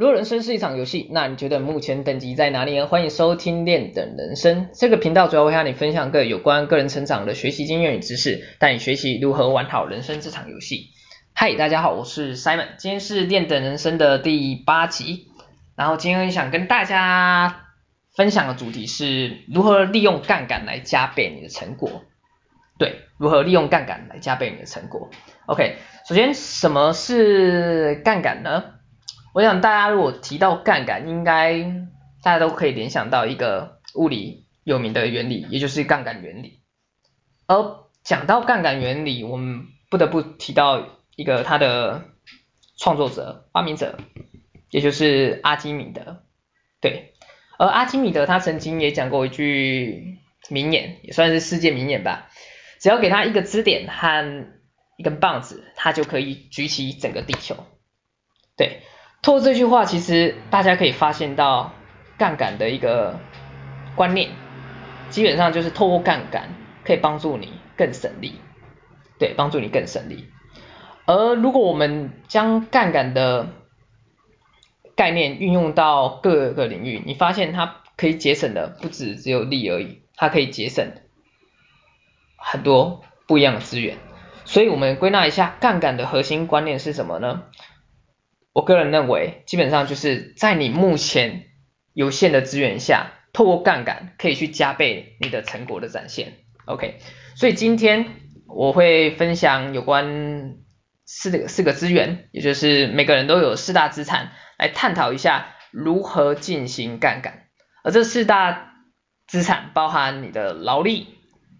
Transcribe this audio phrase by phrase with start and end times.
[0.00, 2.86] 如果人生是一场游戏，那你觉得目前等级在哪里呢？
[2.86, 10.86] 欢迎收听练等人生这个频道，主要会和你分享各有关个人成长的学习经验与知识，带你学习如何玩好人生这场游戏。
[11.34, 15.26] 嗨，大家好，我是 Simon，今天是练等人生的第八集，
[15.76, 17.66] 然后今天想跟大家
[18.16, 22.04] 分享的主题是如何利用杠杆来加倍你的成果。
[22.78, 25.10] 对，如何利用杠杆来加倍你的成果
[25.44, 25.76] ？OK，
[26.08, 28.79] 首先什么是杠杆呢？
[29.32, 31.62] 我想大家如果提到杠杆，应该
[32.22, 36.62] 大家都可以联想到一个物理有名的原理，也就是杠杆原理。
[37.46, 42.06] 而讲到杠杆原理，我们不得不提到一个他的
[42.76, 43.98] 创作者、发明者，
[44.70, 46.24] 也就是阿基米德。
[46.80, 47.14] 对，
[47.56, 50.18] 而阿基米德他曾经也讲过一句
[50.48, 52.28] 名言，也算是世界名言吧：
[52.80, 54.46] 只要给他一个支点和
[54.96, 57.56] 一根棒子，他就可以举起整个地球。
[58.56, 58.82] 对。
[59.22, 61.72] 透过这句话，其实大家可以发现到
[62.16, 63.20] 杠杆的一个
[63.94, 64.30] 观念，
[65.10, 66.54] 基本上就是透过杠杆
[66.84, 68.40] 可以帮助你更省力，
[69.18, 70.30] 对，帮助你更省力。
[71.04, 73.48] 而如果我们将杠杆的
[74.94, 80.92] 概念运用到各个领域，你发现它可以节省的不止只有力而已，它可以节省
[82.36, 83.98] 很多不一样的资源。
[84.46, 87.42] 所以我们归纳一下，杠杆的核心观念是什么呢？
[88.52, 91.44] 我个人认为，基本上就是在你目前
[91.92, 96.38] 有限的资源下，透过杠杆可以去加倍你的成果的展现。
[96.64, 96.98] OK，
[97.36, 98.06] 所以今天
[98.48, 100.56] 我会分享有关
[101.06, 107.44] 四个四个资源，也就是每个人都有四大资产，来探讨一下如何进行杠杆。
[107.84, 108.74] 而这四大
[109.28, 111.06] 资产包含你的劳力、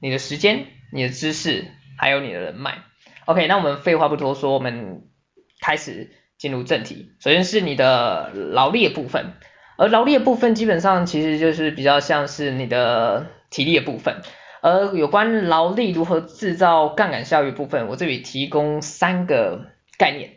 [0.02, 2.78] 你的时间、你的知识，还有你的人脉。
[3.27, 5.05] OK，那我们废话不多说，我们
[5.61, 6.16] 开始。
[6.41, 9.34] 进入正题，首先是你的劳力的部分，
[9.77, 14.22] 而劳力的部分基本上其实就是比较像是你的体力的部分，
[14.62, 19.67] 而有关劳力如何制造杠杆效益部分，我这里提供三个
[19.98, 20.30] 概念，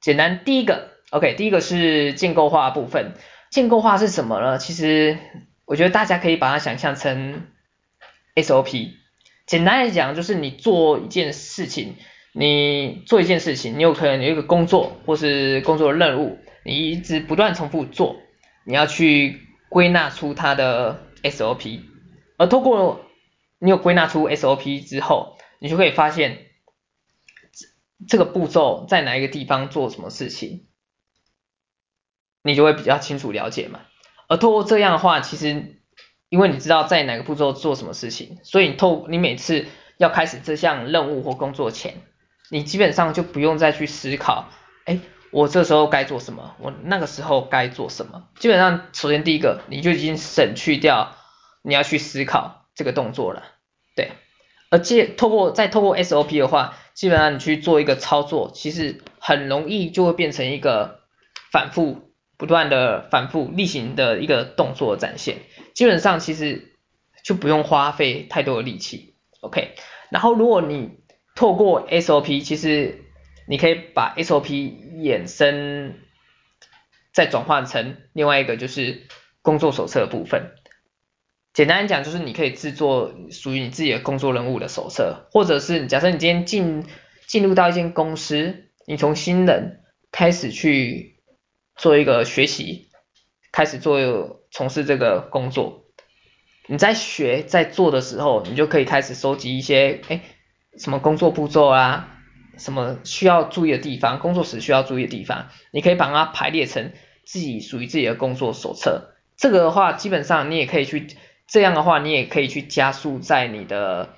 [0.00, 3.12] 简单，第一个，OK，第一个是建构化部分，
[3.52, 4.58] 建构化是什么呢？
[4.58, 5.16] 其实
[5.64, 7.46] 我觉得大家可以把它想象成
[8.34, 8.94] SOP，
[9.46, 11.94] 简单来讲就是你做一件事情。
[12.32, 18.16] 你做一件事情，你有可能有一个工作或是工作的任务，你一直不断重复做，
[18.64, 21.80] 你要去归纳出它的 SOP，
[22.36, 23.04] 而透过
[23.58, 26.46] 你有归纳出 SOP 之后，你就可以发现
[27.52, 27.66] 这
[28.06, 30.66] 这个步骤在哪一个地方做什么事情，
[32.42, 33.80] 你就会比较清楚了解嘛。
[34.28, 35.80] 而透过这样的话，其实
[36.28, 39.66] 因为你知道在哪个步骤做什么事情，所以你透你每次
[39.96, 42.02] 要开始这项任务或工作前，
[42.50, 44.48] 你基本上就不用再去思考，
[44.84, 45.00] 哎，
[45.30, 46.54] 我这时候该做什么？
[46.60, 48.28] 我那个时候该做什么？
[48.38, 51.16] 基本上，首先第一个，你就已经省去掉
[51.62, 53.42] 你要去思考这个动作了，
[53.94, 54.12] 对。
[54.70, 61.00] 而且透过再透过 SOP 的话，基本上你去做一个操作，其实很容易就会变成一个
[61.50, 65.38] 反复不断的反复例行的一个动作展现。
[65.74, 66.74] 基本上其实
[67.24, 69.74] 就不用花费太多的力气，OK。
[70.10, 70.98] 然后如果你
[71.38, 73.04] 透过 SOP，其实
[73.46, 75.94] 你可以把 SOP 衍生，
[77.12, 79.06] 再转换成另外一个就是
[79.40, 80.50] 工作手册的部分。
[81.52, 86.84] 简单讲，就是你可以制作属于你自己的工作任务的手册，或者是假设你今天进
[87.28, 91.20] 进入到一间公司，你从新人开始去
[91.76, 92.88] 做一个学习，
[93.52, 95.84] 开始做从事这个工作，
[96.66, 100.20] 你在学在做的时候，你就可以开始收集一些，哎。
[100.78, 102.18] 什么工作步骤啊，
[102.56, 106.92] 什么需要注意的地方，工作时需要注意的地方，你可以把它排列成
[107.24, 109.14] 自己属于自己的工作手册。
[109.36, 111.06] 这个的话，基本上你也可以去，
[111.46, 114.10] 这样的话你也可以去加速在你的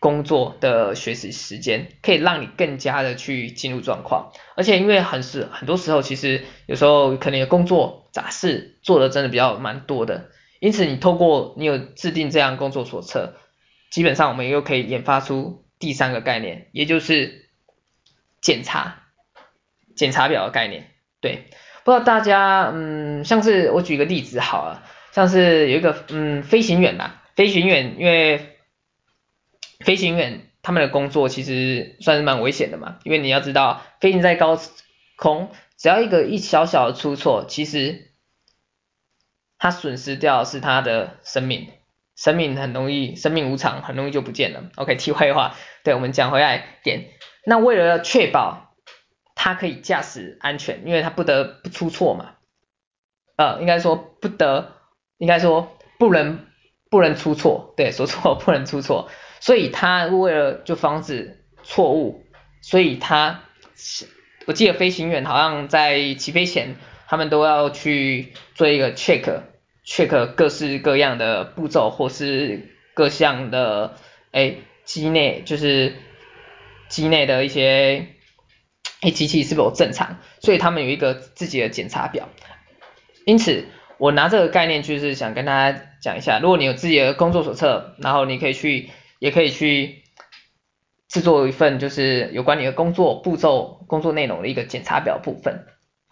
[0.00, 4.32] 工作的学习时间，可以让你更加的去进入状况。
[4.56, 10.30] 而且因为很是很多时候，其实有时候可能有工作杂事做的真的比较蛮多的，
[10.60, 13.34] 因此你透过你有制定这样工作手册，
[13.90, 15.64] 基本上我们又可以研发出。
[15.78, 17.48] 第三个概念，也就是
[18.40, 19.02] 检查
[19.94, 20.90] 检查表的概念，
[21.20, 21.44] 对，
[21.84, 28.56] 不知道大家，嗯，像是我举个例子好了，像是有一个，嗯，飞行员呐，飞行员，因为
[29.80, 34.60] 飞行员他们的工作其实算是蛮危险的嘛，因为你要知道，飞行在高
[35.16, 38.10] 空，只要一个一小小的出错，其实
[39.58, 41.68] 他损失掉是他的生命。
[42.18, 44.64] 生命很容易，生命无常，很容易就不见了。
[44.74, 45.54] OK，题外话，
[45.84, 47.10] 对，我们讲回来点。
[47.46, 48.74] 那为了要确保
[49.36, 52.34] 他可以驾驶安全，因为他不得不出错嘛，
[53.36, 54.72] 呃，应该说不得，
[55.18, 56.44] 应该说不能
[56.90, 62.24] 不能出错，对，说错 不能出错，所以他为了就防止错误，
[62.62, 63.44] 所以他，
[64.46, 66.74] 我记得飞行员好像在起飞前，
[67.06, 69.42] 他们都要去做一个 check
[69.88, 73.94] check 各式各样的步骤或是各项的，
[74.32, 75.94] 哎，机内就是
[76.88, 78.08] 机内的一些。
[79.00, 80.18] 哎，机器是否正常？
[80.40, 82.28] 所以他们有一个自己的检查表。
[83.26, 88.90] 因此，我拿这个概念就是想跟大家讲一下，如果你有自己的工作手册，然后你可以去，
[89.20, 90.02] 也可以去
[91.08, 95.66] 制作一份就是有关你的工作步骤、工作内容的一个检查表部分。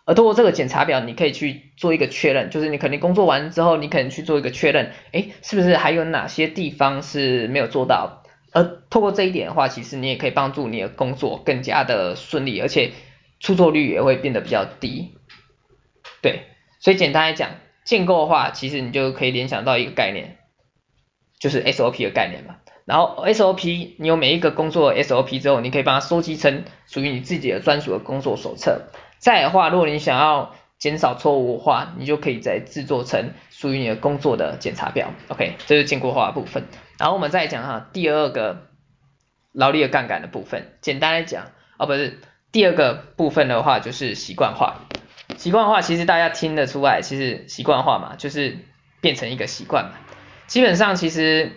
[0.07, 8.23] 而通过这个检查表，你可以去做一个确认，就是你肯定工作完之后，你可能去做一个确认，哎，是不是还有哪些地方是没有做到？
[8.53, 12.93] 而透过这一点的话，其实你也可以帮助你的工作更加的顺利，而且
[13.41, 15.17] 出错率也会变得比较低。
[16.23, 16.43] 对，
[16.79, 17.51] 所以简单来讲，
[17.85, 20.39] 建构的话，其实你就可以联想到一个概念，
[21.41, 22.59] 就是 SOP 的概念嘛。
[22.85, 28.83] 然后 SOP，你有每一个工作 SOP 之后，你可以把它收集成属于你自己的专属的工作手册。
[29.27, 35.09] 再的话，如果你想要减少错误的话，你就可以再制作成属于你的工作的检查表。
[35.27, 36.69] OK，这是建构化的部分。
[36.97, 38.69] 然后我们再讲哈，第二个
[39.51, 40.77] 劳力的杠杆的部分。
[40.81, 41.47] 简单来讲，
[41.77, 42.21] 哦不是，
[42.53, 44.83] 第二个部分的话就是习惯化。
[45.37, 48.59] 习惯化其实大家听得出来，其实习惯化嘛，就是
[49.01, 49.91] 变成一个习惯嘛。
[50.47, 51.51] 基本上其实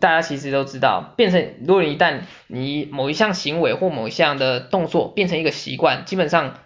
[0.00, 6.56] 大家其实都知道，变成如果你一旦你某一项行为或某一项的动作变成一个习惯，基本上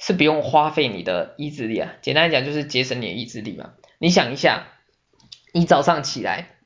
[0.00, 1.92] 是不用花费你的意志力啊。
[2.02, 3.74] 简单来讲就是节省你的意志力嘛。
[3.98, 4.66] 你想一下，
[5.54, 6.56] 你早上起来。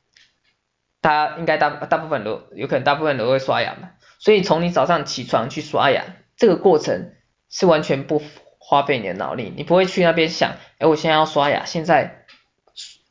[1.01, 6.03] 大家应该大大部分都有可能大部分都会刷牙嘛，所以从你早上起床去刷牙
[6.35, 7.13] 这个过程
[7.51, 8.23] 是完全不
[8.57, 12.25] 花费你的脑力，你不会去那边想，哎，我现在要刷牙，现在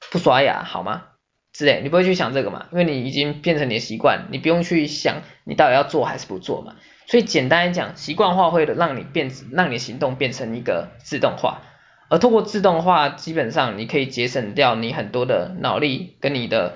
[0.10, 1.10] 不刷牙好吗？
[1.52, 6.75] 之类，你不会去想这个嘛，因为你已经变成你的习惯，你不用去想你到底要做还是不做嘛。
[7.06, 11.62] 所以简单来讲，习惯化会让你变，让你行动变成一个自动化，
[12.10, 16.76] 而通过自动化，基本上你可以节省掉你很多的脑力跟你的。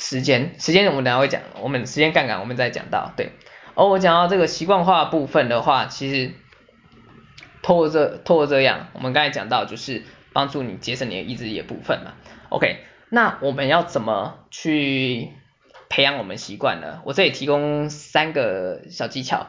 [0.00, 3.32] 时间，时间我们等下会讲，我们时间杠杆我们再讲到，对。
[3.74, 6.34] 而我讲到这个习惯化部分的话，其实
[7.62, 12.12] 透过这透过这样，我们刚才讲到就是帮助你节省你的意志力的部分嘛。
[12.50, 12.76] OK，
[13.10, 15.32] 那我们要怎么去
[15.88, 17.02] 培养我们习惯了？
[17.04, 19.48] 我这里提供三个小技巧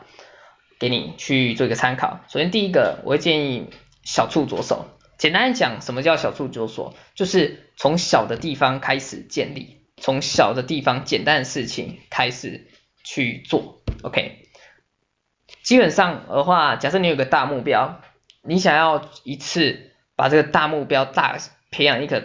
[0.80, 2.22] 给你去做一个参考。
[2.28, 3.70] 首先第一个，我会建议
[4.04, 4.86] 小处着手。
[5.18, 6.94] 简单讲，什么叫小处着手？
[7.14, 9.78] 就是从小的地方开始建立。
[9.98, 12.68] 从小的地方、简单的事情开始
[13.04, 14.46] 去做，OK。
[15.62, 18.00] 基本上的话，假设你有个大目标，
[18.42, 21.38] 你想要一次把这个大目标大
[21.70, 22.24] 培养一个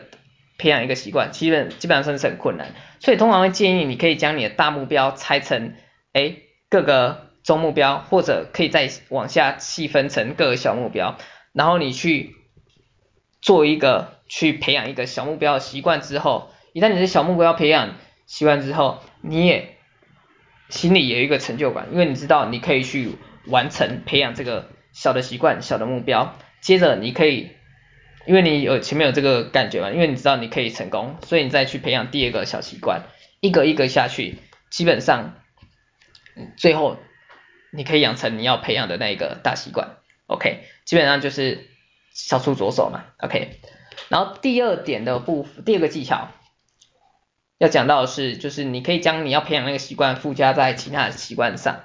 [0.59, 2.75] 培养一个习惯，基本基本上是很困难。
[3.01, 5.75] 所以通常会建议你可以将你的大目标拆成
[6.13, 6.37] 哎
[6.71, 11.17] 各个中目标，或者可以再往下细分成各个小目标，
[11.53, 12.37] 然后你去
[13.41, 16.51] 做一个去培养一个小目标的习惯之后。
[16.73, 17.95] 一旦你的小目标培养
[18.27, 19.77] 习惯之后，你也
[20.71, 23.13] 心里也有一个成就感，因为你知道你可以去
[23.47, 26.35] 完成培养这个小的习惯、小的目标。
[26.61, 27.51] 接着你可以，
[28.27, 33.03] 因为你有前面有这个感觉嘛，因为你知道你可以成功，所以你再去培养第二个小习惯，
[33.41, 34.39] 一个一个下去，
[34.71, 35.35] 基本上
[36.57, 36.97] 最后
[37.71, 39.97] 你可以养成你要培养的那一个大习惯。
[40.27, 41.69] OK，基本上就是
[42.13, 43.05] 小处着手嘛。
[43.19, 43.61] OK，
[44.09, 46.31] 然后第二点的部，第二个技巧。
[47.59, 51.85] 要讲到的是，就是你可以将你要培养那个习惯附加在其他的习惯上。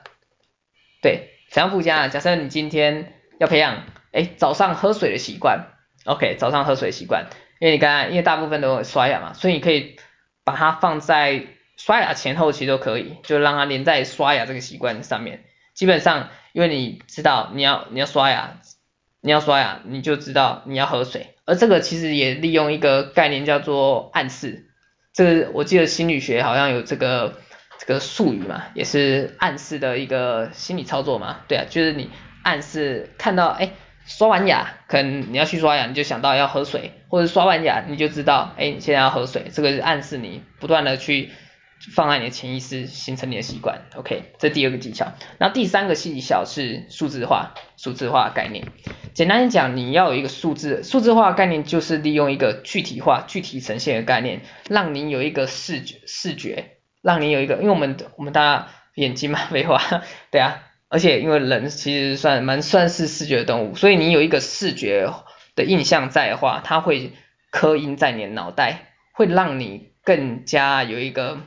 [1.01, 2.07] 对，怎样附加？
[2.07, 5.67] 假设你今天要培养，哎，早上喝水的习惯
[6.09, 7.27] ，OK，早上喝水习惯，
[7.59, 9.95] 因为你刚刚因为大部分都有刷牙嘛，所以你可以
[10.43, 11.45] 把它放在
[11.77, 15.45] 刷牙前后期都可以，就让它连在刷牙这个习惯上面。
[15.73, 18.59] 基本上，因为你知道你要你要刷牙，
[19.21, 24.65] 你要刷牙，你就知道你要喝水，而这个其实也利用一个概念叫做暗示。
[25.13, 27.39] 这个我记得心理学好像有这个
[27.77, 32.09] 这个术语嘛，也是暗示的一个心理操作嘛，对啊，就是你
[32.43, 33.71] 暗示看到哎
[34.09, 41.29] 刷完牙，可能你要去刷牙，你就想到要喝水，或者刷完牙你就知道哎你现在要喝水，这个是暗示你不断的去。
[41.95, 43.83] 放在你的潜意识，形成你的习惯。
[43.95, 45.13] OK，这第二个技巧。
[45.37, 48.67] 然后第三个技巧是数字化，数字化概念。
[49.13, 59.81] 简单讲，你要有一个数字，数字化概念就是利用一个具体化、具体呈现的概念，让你有一个视觉，视觉，让你有一个，因为我们我们大家眼睛嘛， 废话，
[60.31, 65.13] 对啊，而且因为人其实算蛮算是视觉动物，所以你有一个视觉
[65.55, 67.13] 的印象在的话，它会
[67.51, 71.37] 刻印在你的脑袋，会让你更加有一个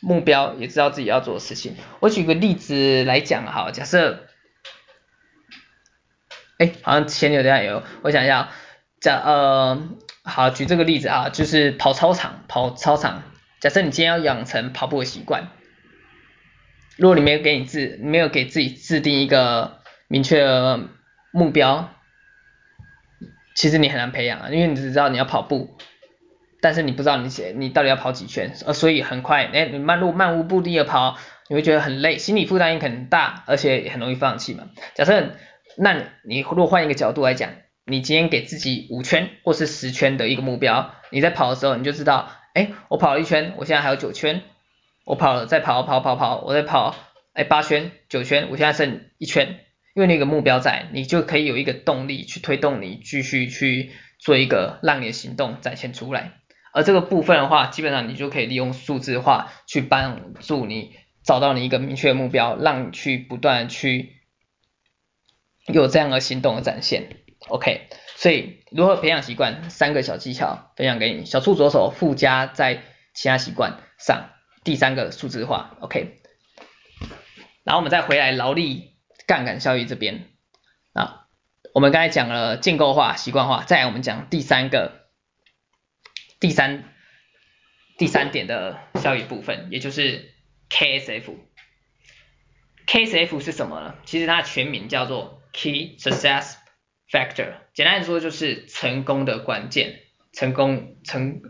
[0.00, 1.76] 目标，也知道自己要做的事情。
[2.00, 4.26] 我举个例子来讲哈，假设，
[6.58, 8.48] 哎，好像前有点有，我想一下，
[9.00, 9.88] 假呃，
[10.24, 13.22] 好，举这个例子啊，就是跑操场，跑操场。
[13.60, 15.48] 假设你今天要养成跑步的习惯，
[17.00, 20.80] 如果你没有给你自没有给自己制定一个明确的
[21.32, 21.88] 目标，
[23.56, 25.78] 其实你很难培养啊，因为你只知道你要跑步，
[26.60, 31.16] 但是你不知道你写你到底要跑几圈，呃，所以很快，哎，你漫路漫无目的的跑，
[31.48, 34.64] 你会觉得很累，心理负担也很大，而且很容易放弃嘛。
[34.94, 35.30] 假设，
[35.78, 37.52] 那你如果换一个角度来讲，
[37.86, 42.32] 你今天给自己五圈或是十圈的一个目标，你在跑的时候你就知道。
[42.52, 44.42] 哎，我跑了一圈，我现在还有九圈，
[45.10, 46.94] 我跑了再跑跑跑跑，我再跑，
[47.32, 49.58] 哎八圈九圈，我现在剩一圈，
[49.96, 53.90] 因为那个目标在，你就可以有一个动力去推动你继续去
[54.20, 56.34] 做一个让你的行动展现出来，
[56.72, 64.14] 而这个部分的话，基本上你就可以利用数字化去帮助你找到你一个明确的目标，让你去不断去
[65.66, 67.16] 有这样的行动的展现
[67.48, 67.88] ，OK。
[68.14, 69.70] 所以如何培养习惯？
[69.70, 74.30] 三个小技巧分享给你，小处着手，附加在其他习惯上。
[74.62, 76.20] 第三个数字化，OK。
[77.64, 80.28] 然后我们再回来劳力杠杆效益这边
[80.92, 81.28] 啊，
[81.72, 85.08] 我们刚才讲了建构化、习惯化，再来我们讲第三个、
[86.40, 86.84] 第三、
[87.96, 90.34] 第三点的效益部分，也就是
[90.68, 91.36] KSF。
[92.86, 93.94] KSF 是什么呢？
[94.04, 96.56] 其实它全名叫做 Key Success
[97.08, 100.00] Factor，简单来说就是成功的关键，
[100.32, 101.40] 成功成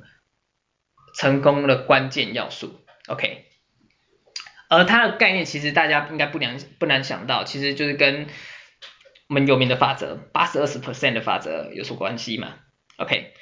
[1.14, 3.46] 成功的关键要素，OK。
[4.68, 8.28] 而它的概念其实大家应该不难不难想到，其实就是跟
[9.28, 12.58] 我们有名的法则，八十二十 percent 的法则有所关系嘛
[12.96, 13.34] ，OK。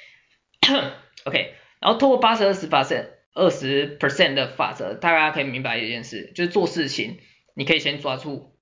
[1.25, 7.19] OK，然后透过八十二十 percent 二十 percent 的法则，大家可以明白一件事，就是做事情
[7.55, 8.57] 你可以先抓住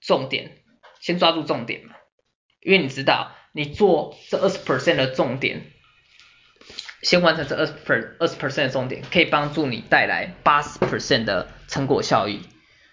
[0.00, 0.58] 重点，
[1.00, 1.94] 先抓住重点嘛。
[2.60, 5.70] 因为你知道，你做这二十 percent 的重点，
[7.02, 12.40] 先完成这二十 per 二十 percent 的重点，可以帮助你带来八十 percent 的成果效益。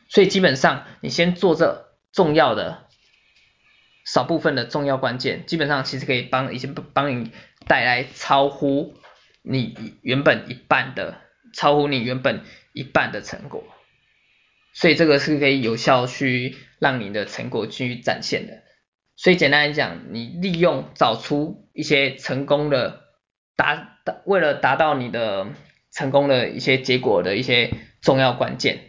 [0.09, 2.85] 所以基本上，你先做这重要的
[4.05, 7.31] 少部分的重要关键，基本上其实可以帮已经帮你
[7.67, 8.93] 带来超乎
[9.41, 11.17] 你原本一半的，
[11.53, 12.41] 超乎你原本
[12.73, 13.63] 一半的成果。
[14.73, 18.61] 所以这个是可以有效去让你的成果去展现的。
[19.15, 23.04] 所以简单来讲，你利用找出一些成功的
[23.55, 25.47] 达达，为了达到你的
[25.91, 27.71] 成功的一些结果的一些
[28.01, 28.79] 重要关键，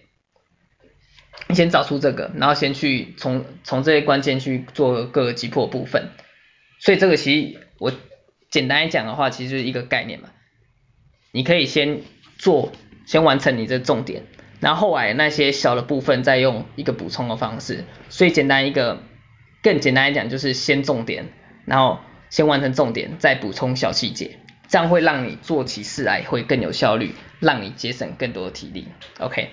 [1.49, 6.11] 你先找出这个，然后先去从从这些关键去做各个击破部分。
[6.81, 7.93] 所以这个其实我
[8.51, 10.31] 简单来讲的话，其实是一个概念嘛。
[11.33, 12.03] 你可以先
[12.39, 12.73] 做，
[13.07, 14.25] 先完成你这重点，
[14.61, 17.85] 然后后来那些小的部分再用一个补充的方式。
[18.09, 19.03] 所以简单一个。
[19.63, 21.27] 更简单来讲，就是先重点，
[21.65, 21.99] 然后
[22.31, 28.89] 先完成重点，再补充小细节，这样会让你做起事来会更有效率，让你节省更多的体力。
[29.19, 29.51] OK，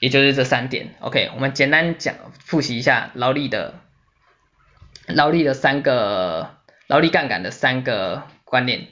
[0.00, 0.94] 也就是这三点。
[1.00, 3.74] OK，我们简单讲复习一下劳力的
[5.06, 6.56] 劳力的三个
[6.86, 8.88] 劳力杠杆的三个观念。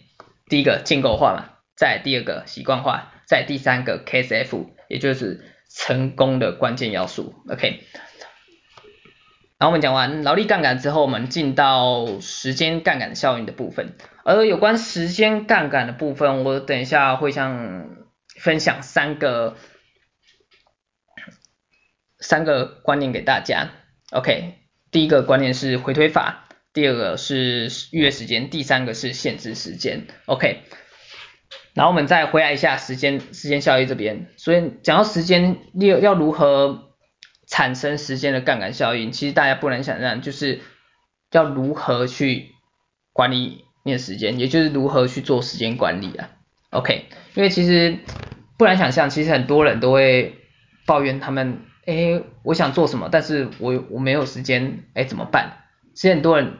[0.46, 7.34] 第一个建构化嘛，再第二个习惯化，再第三个 KSF，也就是成功的关键要素。
[7.50, 7.84] OK。
[9.58, 13.96] 然后我们讲完劳力杠杆之后，我们进到时间杠杆效应的部分。
[14.24, 17.88] 而有关时间杠杆的部分，我等一下会向
[18.36, 19.56] 分享三个
[22.20, 23.70] 三个观念给大家。
[24.12, 24.54] OK，
[24.92, 30.06] 第一个观念是回推法，第二个是预约时间，第三个是限制时间。
[30.26, 30.62] OK，
[31.74, 34.28] 然后我们再回来一下时间时间效益这边。
[34.36, 36.87] 所以讲到时间要要如何
[37.50, 40.60] 产生时间的杠杆效应，其实大家不难想象，就是
[41.32, 42.50] 要如何去
[43.14, 46.28] 管理你的时间，也就是如何去做时间管理啊。
[46.70, 47.98] OK，因为其实
[48.58, 50.36] 不难想象，其实很多人都会
[50.84, 55.64] 抱怨他们，哎，我想做什么，但是我我没有时间，哎，怎么办？
[55.94, 56.52] 其实很多人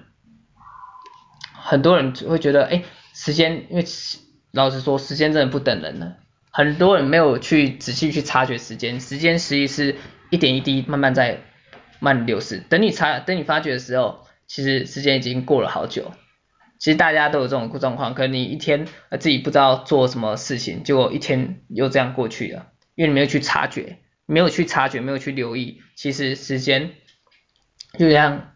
[1.53, 3.85] 很多人会觉得，哎，时间，因为
[4.53, 6.17] 老实说，时间真的不等人了。
[6.51, 9.97] 很多人没有去仔细去察觉时间，时间实际是。
[10.31, 11.41] 一点一滴慢慢在
[12.01, 16.13] 慢流逝，等你查等你发觉的时候，其实时间已经过了好久。
[16.79, 18.87] 其实大家都有这种状况，可能你一天
[19.19, 26.93] 自己不知道做什么事情，结果一天又这样过去了，因为你没有去察觉，没有去察觉，没有去留意，其实时间
[27.99, 28.53] 就像，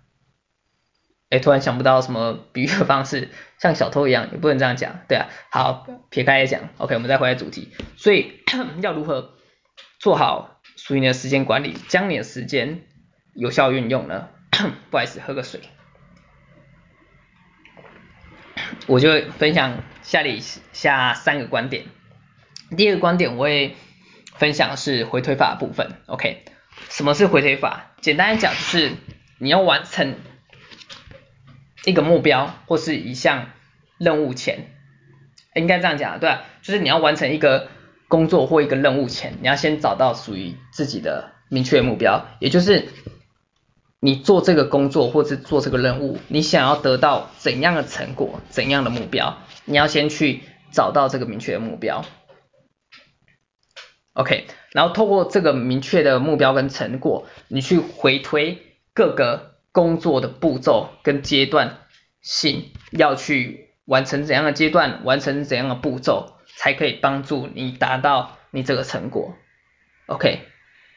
[1.31, 8.35] 哎，突然想不到什么比喻的方式， 像小偷一样，也不能这样讲，对啊，好，撇开来讲，OK，我们再回来主题，所以
[8.83, 9.35] 要如何
[9.99, 12.81] 做好属于你的时间管理，将你的时间
[13.35, 14.31] 有效运用呢？
[14.91, 15.61] 不好意思，喝个水。
[18.89, 20.41] 我就分享下里
[20.73, 21.85] 下三个观点。
[22.77, 23.77] 第二个观点，我会
[24.35, 25.93] 分享是回推法的部分。
[26.07, 26.45] OK，
[26.89, 27.93] 什么是回推法？
[28.01, 28.91] 简单讲，就是
[29.39, 30.17] 你要完成
[31.85, 33.51] 一个目标或是一项
[33.99, 34.67] 任务前，
[35.55, 37.69] 应该这样讲，对啊，就是你要完成一个
[38.13, 42.89] 工作或一个任务前，你要先找到属于自己的明确目标，也就是。
[44.05, 50.43] 你做这个工作或是做这个任务，你想要得到怎样的成果，怎样的目标，你要先去
[50.73, 52.05] 找到这个明确的目标。
[54.15, 61.79] OK，然后透过这个明确的目标跟成果，你去回推各个工作的步骤跟阶段
[62.21, 69.35] 性，要去完成怎样的阶段，完成怎样的步骤，才可以帮助你达到你这个成果。
[70.07, 70.47] OK。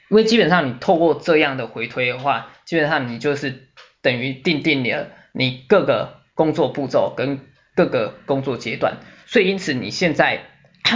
[0.07, 3.69] 因为基本上你透过这样的回推的话，基本上你就是
[4.03, 7.39] 等于定定了你各个工作步骤跟
[7.75, 10.45] 各个工作阶段，所以因此你现在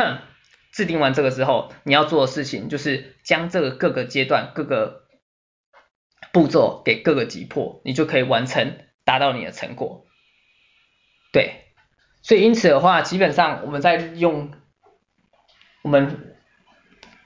[0.71, 5.07] 制定完这个之后，你要做的事情就是将这个各个阶段各个
[6.31, 10.05] 步骤给各个击破，你就可以完成达到你的成果。
[11.33, 11.65] 对，
[12.21, 14.51] 所以因此的话，基本上我们在用
[15.89, 16.35] 我们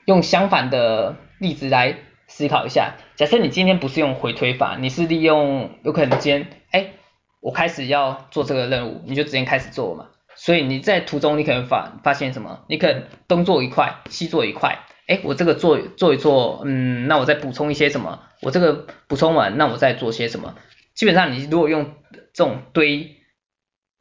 [0.06, 1.16] 用相反的。
[1.40, 6.92] 例子来思考一下，假设你今天不是用回推法，你是利用有可能今天，哎，
[7.40, 10.06] 我开始要做这个任务，你就直接开始做嘛。
[10.36, 12.64] 所以你在途中你可能发发现什么？
[12.68, 18.22] 你可能东做一块，西做一块，哎，我这个做做一做，嗯，那我再补充一些什么？
[18.40, 20.54] 我这个补充完，那我再做些什么？
[20.94, 21.92] 基本上你如果用
[22.32, 23.16] 这种堆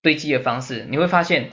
[0.01, 1.49] 堆积的方式，你会发现。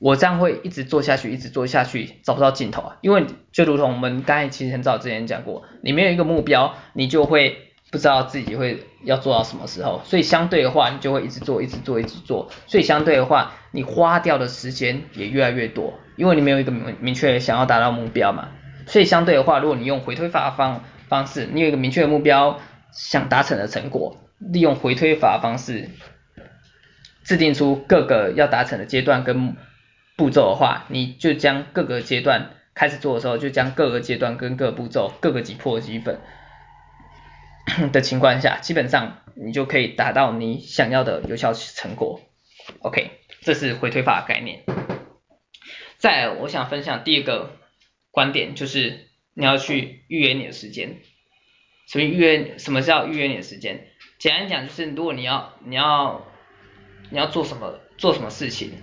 [0.00, 2.96] 我这样会一直做下去，一直做下去，找不到尽头啊！
[3.02, 7.58] 因为就如同我们刚才其实很早之前讲过，你没有一个目标，你就会
[7.90, 18.48] 不知道自己会要做到什么时候，所以相对的话，你就会一直做，一直做，一直做，所以相对的话，你花掉的时间也越来越多，因为你没有一个明明确想要达到目标嘛，
[18.86, 22.58] 所以相对的话，如果你用回推法方方式，你有一个明确的目标，
[22.90, 25.90] 想达成的成果，利用回推法方式，
[27.22, 29.56] 制定出各个要达成的阶段跟。
[30.20, 36.20] 步骤的话，你就将各个阶段开始做的时候，就将各个阶段跟各个步骤各个击破积分
[37.90, 42.20] 的情况下，基本上你就可以达到你想要的有效成果。
[42.80, 44.62] OK，这是回推法的概念。
[45.96, 47.56] 再，我想分享第二个
[48.10, 50.98] 观点，就是你要去预约你的时间。
[51.88, 52.58] 什么预约？
[52.58, 53.86] 什么叫预约你的时间？
[54.18, 56.26] 简单讲就是，如果你要你要
[57.08, 58.82] 你要做什么做什么事情。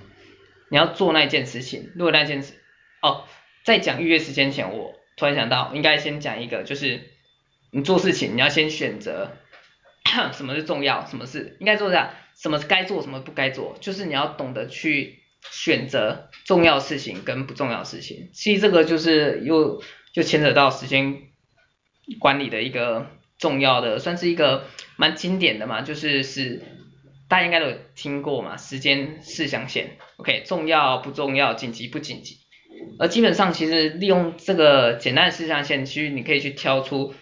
[0.69, 2.53] 你要做那件事情，如果那件事，
[3.01, 3.23] 哦，
[3.63, 7.01] 在讲预约时间前，我突然想到，应该先讲一个，就是
[7.71, 9.31] 你做事情，你要先选择
[10.33, 18.29] 什么是重要，什么是应该做这样，什么该做，什么不该做，就是你要懂得去选择重要事情跟不重要事情。
[18.33, 19.81] 其实这个就是又
[20.13, 21.21] 就牵扯到时间
[22.19, 24.65] 管理的一个重要的，算是一个
[24.97, 26.61] 蛮经典的嘛，就是是。
[27.29, 32.37] 大家应该都有听过嘛，时间四象限，OK，重要不重要，紧急不紧急。
[32.99, 37.13] 而基本上其实利用这个简单的四象限，其实你可以去挑出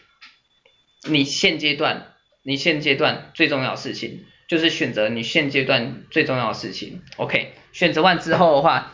[1.10, 2.14] 你现阶段
[2.44, 8.92] 你现阶段最重要的事情，就是选择你现阶段最重要的事情，OK，选择完之后的话，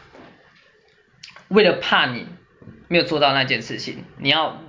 [1.49, 2.25] 为了怕你
[2.87, 4.63] 没有做到那件事情，你要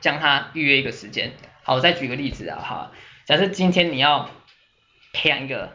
[0.00, 1.32] 将它预约一个时间。
[1.62, 2.92] 好，我再举个例子啊，哈，
[3.24, 4.30] 假设今天你要。
[5.12, 5.72] 培养一个，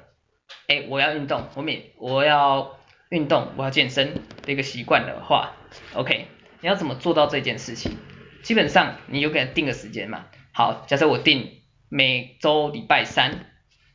[0.68, 2.78] 哎，我要运动，我每我要
[3.10, 5.56] 运动，我要健身的一个习惯的话
[5.94, 6.28] ，OK，
[6.62, 7.98] 你要怎么做到这件事情？
[8.44, 10.26] 基本上你有给他定个时间嘛。
[10.54, 13.52] 好，假设我定每周礼拜三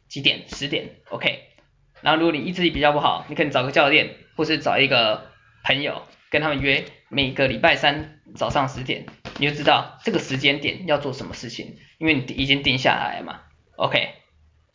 [0.09, 0.49] 几点？
[0.49, 1.45] 十点，OK。
[2.03, 5.31] 然后如果你意志力比较不好，你可以找个教练，或是找一个
[5.65, 9.07] 朋友，跟他们约每个礼拜三早上十点，
[9.39, 13.43] 你就知道这个时间点要做什么事情，因为你已经定下来了嘛
[13.77, 14.20] ，OK。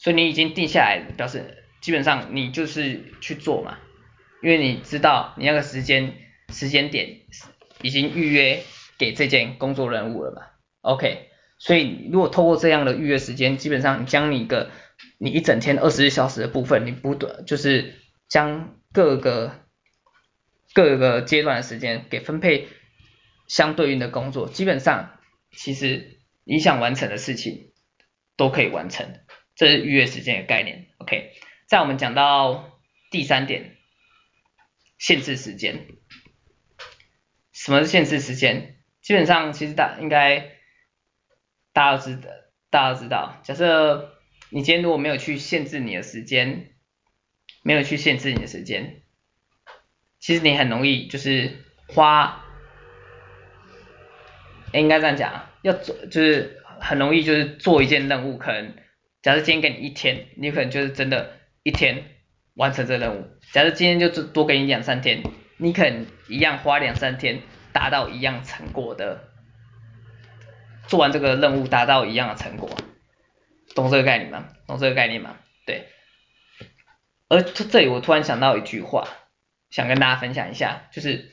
[0.06, 3.80] 所以你已经定下来，表示基本上你就是去做嘛，
[4.44, 6.14] 因为你知道你那个时间
[6.50, 7.22] 时间点
[7.82, 8.62] 已经预约
[9.00, 10.44] 给这件工作任务了嘛
[10.82, 14.70] ，OK，所以如果透过这样的预约时间，基本上你将你一个
[15.18, 17.96] 你一整天二十四小时的部分，你不断就是
[18.30, 19.60] 将各个
[20.76, 22.68] 各个阶段的时间给分配
[23.48, 25.18] 相对应的工作，基本上
[25.52, 27.72] 其实你想完成的事情
[28.38, 29.08] 都可以完成，
[29.56, 30.88] 这是预约时间的概念。
[30.98, 31.32] OK，
[31.66, 33.76] 在我们讲到第三点，
[34.98, 35.88] 限制时间。
[37.52, 38.76] 什么是限制时间？
[39.02, 40.52] 基本上其实大应该
[41.74, 42.30] 大家都知道，
[42.70, 43.42] 大家都知道。
[43.44, 46.72] 假设你今天如果没有去限制你的时间，
[47.64, 49.02] 没有去限制你的时间，
[50.20, 52.42] 其实你很容易就是花。
[54.74, 58.76] 应该这样讲，要做就是很容易就是做一件任务，可能
[59.26, 62.04] 假设今天给你一天，你可能就是真的一天
[62.54, 63.28] 完成这任务。
[63.54, 65.24] 假设今天就多给你两三天，
[65.58, 67.42] 你可能一样花两三天
[67.74, 69.30] 达到一样成果的，
[70.86, 72.70] 做完这个任务达到一样的成果，
[73.74, 74.48] 懂这个概念吗？
[74.68, 75.40] 懂这个概念吗？
[75.66, 75.88] 对。
[77.28, 79.08] 而这里我突然想到一句话，
[79.72, 81.32] 想跟大家分享一下，就是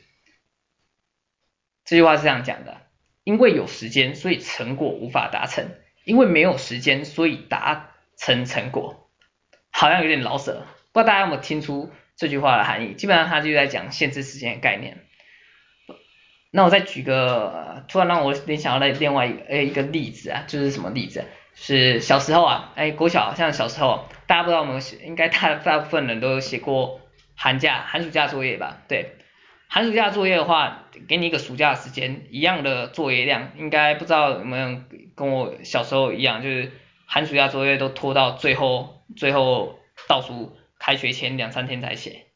[1.84, 2.86] 这句话是这样讲的。
[3.24, 5.66] 因为有时间，所以成果无法达成；
[6.04, 9.08] 因为没有时间，所以达成成果。
[9.70, 12.92] 好像有点老舍，不知道大家有没有听出这句话的含义？
[12.94, 14.98] 基本上他就在讲限制时间的概念。
[16.50, 21.24] 那我再举个，突然让我联想到了另外一个诶一个例子啊，就是什么例子？
[21.54, 27.00] 是小时候啊，哎，国小像小时候，大家不知道有没有写，应该大大部分人都有写过
[27.34, 28.82] 寒假、寒暑假作业吧？
[28.88, 29.16] 对。
[29.74, 34.82] 寒暑假作业的话，给你一个暑假时间，一样的作业量，应该不知道有没有
[35.14, 36.72] 跟我小时候一样，就是
[37.06, 42.26] 寒暑假作业都拖到最后，最后倒数开学前两三天才写。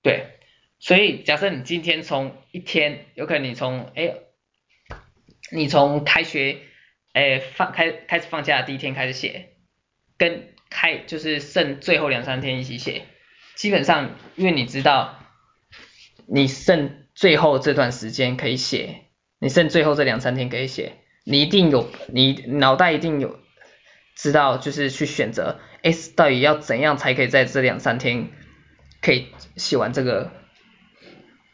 [0.00, 0.28] 对，
[0.78, 4.14] 所以假设你今天从一天，有可能你从哎，
[5.50, 6.60] 你从开学
[7.14, 9.56] 哎放开开始放假第一天开始写，
[10.16, 13.02] 跟开就是剩最后两三天一起写。
[13.54, 15.18] 基本上，因为你知道，
[16.26, 19.02] 你剩最后这段时间可以写，
[19.38, 23.38] 你剩最后这两三天可以写，你一定有，你脑袋一定有
[24.16, 28.30] 知道，就是去选择，，S，到底要怎样才可以在这两三天
[29.00, 30.32] 可以写完这个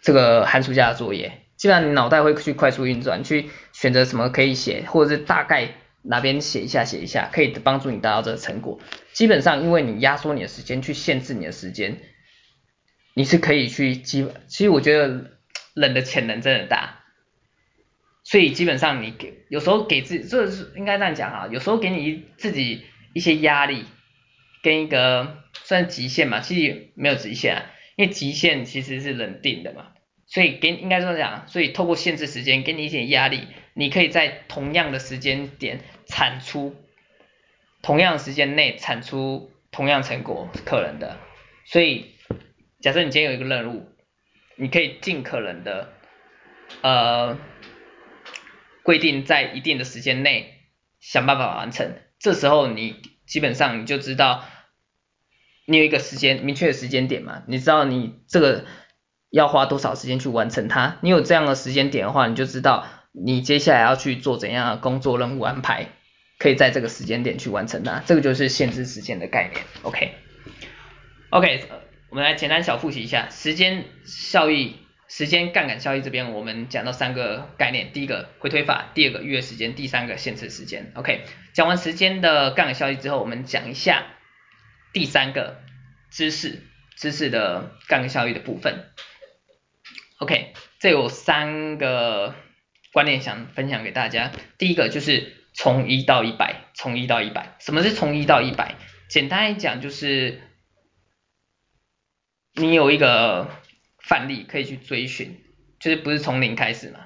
[0.03, 1.43] 这个寒暑假的作业？
[1.57, 8.81] 基本上你脑袋会去快速运转，去选择什么可以写，或者是大概哪边写一下写一下，可以帮助你达到这个成果。
[9.13, 11.99] 基本上，因为你压缩你的时间，去限制你的时间，
[13.15, 14.27] 你是可以去基。
[14.49, 15.33] 其实我觉得
[15.75, 17.01] 人的潜能真的大，
[18.25, 22.83] 所以基本上你给有时候给自己，这是应该这样讲哈，有时候给你自己
[23.13, 23.85] 一些压力，
[24.63, 27.65] 跟一个算极限嘛，其实没有极限，
[27.97, 29.89] 因为极限其实是人定的嘛，
[30.27, 36.75] 所以给应该这么讲，所以透过限制时间给你一些压力，你可以在同样的时间点产出。
[37.83, 41.17] 同样时间内产出同样成果是可能的，
[41.65, 42.15] 所以
[42.83, 43.89] 假设你今天有一个任务，
[44.57, 45.91] 你可以尽可能的
[46.83, 47.39] 呃
[48.83, 50.69] 规定在一定的时间内
[51.01, 54.45] 想办法完成，这时候你基本上你就知道
[55.65, 58.67] 你有一个时间明确的时间点嘛，你知道你这个
[59.31, 65.89] 要花多少时间去完成它，你有这样的时间点的话，你就知道你接下来要去做怎样的工作任务安排。
[66.39, 69.63] 可以在这个时间点去完成它，这个就是限制时间的概念。
[69.83, 71.65] OK，OK，
[72.09, 80.93] 我们来简单小复习一下时间效益、时间杠杆效益这边，我们讲到三个概念，第一个回推法，第二个预约时间，第三个限制时间。
[80.95, 84.07] OK，讲完时间的杠杆效益之后，我们讲一下
[84.95, 85.61] 第三个
[86.11, 86.63] 知识、
[86.97, 88.87] 知识的杠杆效益的部分。
[90.21, 92.35] OK，这有三个
[92.93, 95.37] 观念想分享给大家，第一个就是。
[95.53, 98.77] 从一到一百，从一到一百，什么是从一到一百？
[99.09, 100.41] 简单来讲就是，
[102.55, 103.51] 你有一个
[103.99, 105.43] 范例可以去追寻，
[105.81, 107.01] 就是不是从零开始嘛。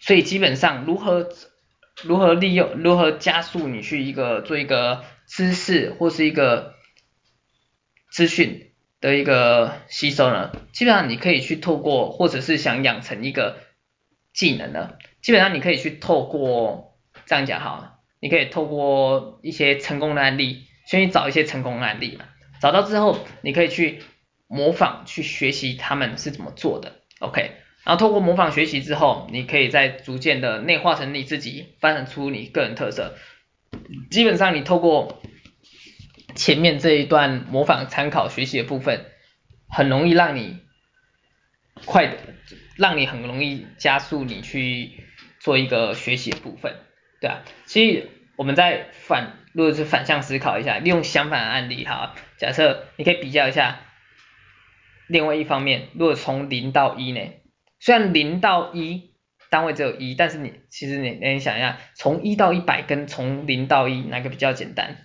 [0.00, 1.28] 所以基本上如何
[2.02, 6.74] 如何利用如何加速你去一个做一个知识或是一个
[8.10, 10.50] 资讯的一个吸收呢？
[10.72, 13.60] 基本上你可以去透过，或者是想养成一个
[14.38, 16.86] 技能呢，基本上你可以去透过。
[17.26, 22.24] 这样讲好了，你可以透过一些成功的案例，先去找一些成功的案例嘛，
[22.58, 24.02] 找到之后，你可以去
[24.46, 27.50] 模仿，去学习他们是怎么做的，OK，
[27.84, 33.14] 然后透过模仿学习之后，你可以再逐渐的内化成你自己，发展出你个人特色。
[34.10, 35.20] 基本上你透过
[36.34, 39.04] 前面这一段模仿、参考、学习的部分，
[39.68, 40.60] 很容易让你
[41.84, 42.16] 快的，
[42.78, 44.92] 让你很容易加速你去
[45.40, 46.76] 做一个学习的部分。
[47.20, 53.80] 对啊，其实我们在反，如果是反向思考一下，利用相反的案例哈，假设你可以比较一下，
[55.08, 57.20] 另外一方面，如果从零到一呢，
[57.80, 59.10] 虽然零到一
[59.50, 64.98] 单位只有一，但是你其实你你想一下，从一到一百跟从零到一哪个比较简单？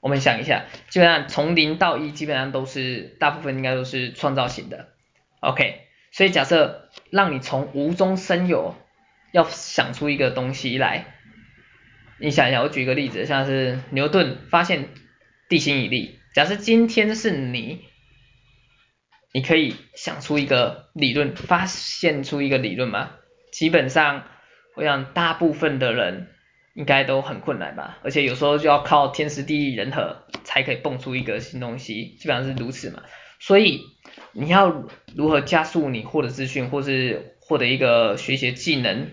[0.00, 4.88] 我们想一下，基本上从零到一基本上都是大部分应该都是创造型的
[5.40, 5.83] ，OK，
[6.16, 8.76] 所以假设让你从无中生有，
[9.32, 11.06] 要想出一个东西来，
[12.20, 14.90] 你想一下，我举个例子，像是牛顿发现
[15.48, 17.84] 地心引力，假设今天是你。
[19.32, 23.10] 你可以想出一个理论，发现出一个理论吗？
[23.50, 24.28] 基本上，
[24.76, 26.28] 我想大部分的人
[26.74, 33.02] 应该都很困难吧，而且有时候就要靠天时地利人和才可以蹦出一个新东西，基本上是如此嘛。
[33.46, 33.82] 所以
[34.32, 39.10] 你要如何加速你获得资讯，或是获得一个学习技能、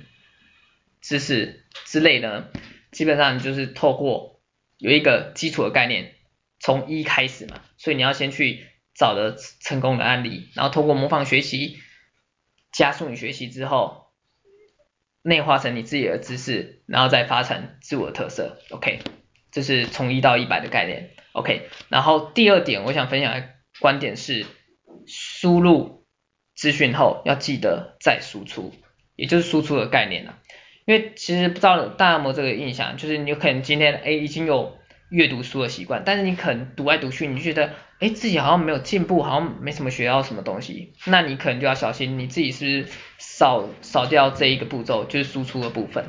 [1.01, 2.51] 知识之类的，
[2.91, 4.39] 基本上就是透过
[4.77, 6.13] 有一个基础的概念，
[6.59, 7.61] 从一开始嘛。
[7.77, 8.67] 所以你要先去。
[8.93, 11.79] 找的成功的案例，然后通过模仿学习，
[12.73, 14.07] 加速你学习之后，
[15.23, 18.59] 内化成你自己的知识，然后再发成自我的特色。
[18.69, 18.99] OK，
[19.49, 21.15] 这是从一到一百的概念。
[21.31, 23.41] OK，然后第二点我想分享
[23.81, 24.45] 观点是，
[25.05, 26.05] 输入
[26.55, 28.73] 资讯后要记得再输出，
[29.17, 30.37] 也就是输出的概念了。
[30.85, 34.77] 因为其实不知道大家有没有这个印象，就是你有可能今天哎已经有
[35.09, 37.73] 阅读书的习惯，但是你可能读来读去，你觉得。
[38.01, 46.05] 哎，自己好像没有进步，好像没什么学到什么东西，那你可能就要小心，你自己是不是少少掉这一个步骤，就是输出的部分。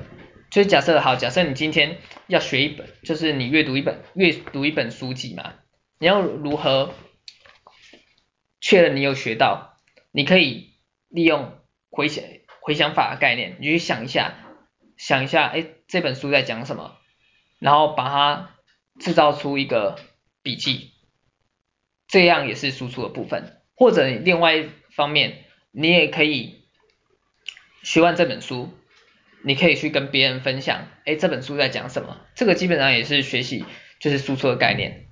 [0.50, 5.52] 就是假设好，假设你今天要学一本，就是你阅读一本阅读一本书籍嘛，
[5.98, 6.94] 你要如何
[8.62, 9.76] 确认你有学到？
[10.12, 10.70] 你可以
[11.08, 11.58] 利用
[11.90, 12.24] 回想
[12.60, 14.34] 回想法的概念，你去想一下，
[14.96, 16.96] 想一下，哎，这本书在讲什么，
[17.58, 18.50] 然后把它
[19.00, 19.98] 制造出一个
[20.42, 20.92] 笔记。
[22.06, 26.62] 这样也是输出的部分，或者另外一方面，你也可以
[27.82, 28.68] 学完这本书，
[29.42, 32.20] 你可以去跟别人分享，哎，这本书在讲什么？
[32.34, 33.64] 这个基本上也是学习，
[33.98, 35.06] 就是输出的概念。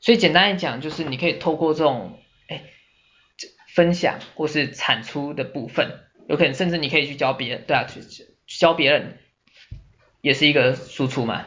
[0.00, 2.18] 所以简单来讲，就是你可以透过这种，
[3.80, 9.16] 分享或是产出的部分，有可能甚至你可以去教别人，对啊，去教别人，
[10.20, 11.46] 也是一个输出嘛。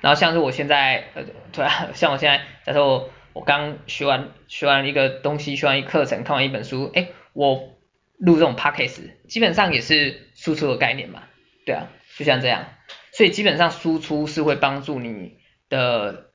[0.00, 3.10] 然后像是我现在，呃，对啊， 像我现在，假设我。
[3.34, 7.74] 我刚学完学完一个东西，学完一课程，看完一本书，哎，我
[8.16, 11.24] 录这种 podcast，基本上也是输出的概念嘛，
[11.66, 12.68] 对啊，就像这样，
[13.10, 16.30] 所以基本上输出是会帮助你的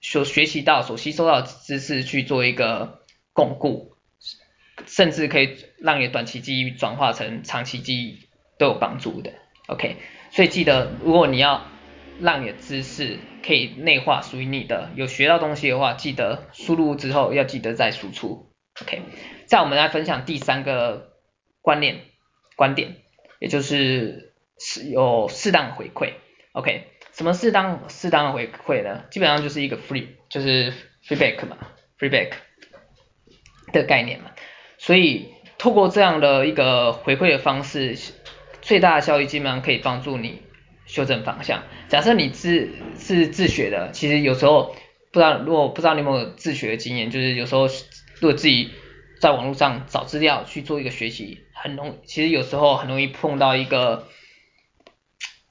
[0.00, 3.02] 所学习到、所吸收到的知识去做一个
[3.32, 3.94] 巩固，
[4.86, 9.32] 甚至可以让你的短期记忆转化成长期记忆都有帮助的
[9.66, 9.96] ，OK，
[10.30, 11.66] 所以记得如果你要。
[12.20, 14.90] 让你的知识可以内化，属于你的。
[14.94, 18.52] 有学到东西的话，记得输入之后要记得再输出。
[18.82, 19.00] OK，
[19.46, 21.14] 在我们来分享第三个
[21.62, 22.02] 观念
[22.54, 22.96] 观点，
[23.40, 26.12] 也就是是有适当回馈。
[26.52, 29.04] OK，什么适当适当的回馈呢？
[29.10, 31.56] 基本上就是一个 free，就是 feedback 嘛
[31.98, 32.34] ，feedback
[33.72, 34.30] 的概念嘛。
[34.82, 37.96] 所以透过这样的一个回馈的方式，
[38.60, 40.42] 最大的效益基本上可以帮助你。
[40.84, 41.62] 修正方向。
[41.88, 42.68] 假设你自
[42.98, 44.74] 是自学的，其实有时候
[45.12, 47.68] 不知道，如果不知道你有没有自学的经验，就是有时候
[48.18, 48.72] 如果自己
[49.20, 54.08] 在网络上找资料去做一个学习，很容，其实有时候很容易碰到一个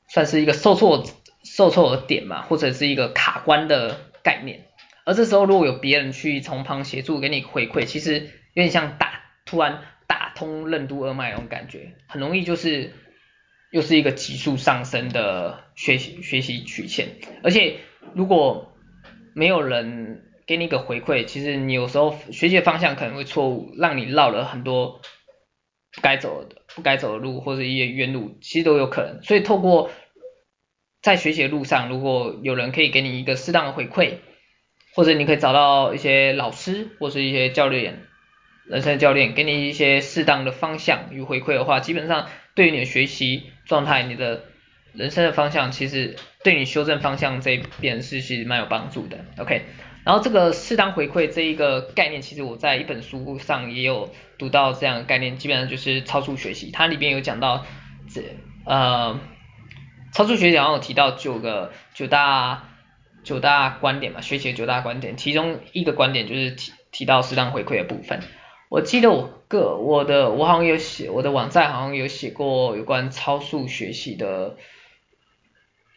[0.10, 1.06] 算是一个受挫
[1.44, 4.66] 受挫的点嘛，或者是一个卡关的概念。
[5.06, 8.20] 而这时候如果有别人去从旁协助给你回馈，其实
[8.54, 9.21] 有点像打
[9.52, 12.94] 突然打通任督二脉那种感觉，很容易就是。
[13.74, 17.08] 又是一个急速上升的学习学习曲线，
[17.42, 17.78] 而且
[18.14, 18.76] 如果
[19.34, 25.00] 没有人给你一个回馈，其实你有时候学习的方向可能会错误，让你绕了很多
[25.94, 29.24] 不该走的不该走的路，或者一些冤路，其实都有可能。
[29.24, 29.90] 所以透过
[31.02, 34.16] 在学习的路上，如果有人可以给你一个适当的回馈，
[34.94, 38.06] 或者你可以找到一些老师或是一些教练，
[38.66, 42.28] 人生教练给你一些适当的方向与回馈的话，基本上。
[42.54, 44.44] 对于你的学习状态，你的
[44.92, 49.20] 人生的方向，其实对你修正方向这一边是其实蛮有帮助的。
[49.38, 49.62] OK，
[50.04, 56.72] 然后这个适当回馈这一个概念，其实我在一本书上也有读到这样的概念，基本上就是超速学习。
[56.72, 57.66] 它里边有讲到
[58.14, 58.22] 这
[58.66, 59.18] 呃
[60.12, 62.68] 超速学习，好像有提到九个九大
[63.24, 68.20] 九大观点嘛，学习九大观点，其中一个观点就是提提到适当回馈的部分。
[68.72, 74.56] 我记得我个我的我好像有写我的网站好像有写过有关超速学习的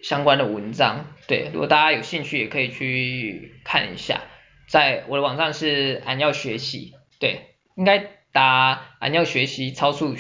[0.03, 4.23] 相关的文章，对，如果大家有兴趣也可以去看一下，
[4.67, 10.17] 在我的网站是俺要学习，对，应该打俺要学习超速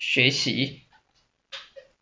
[0.00, 0.80] 学习，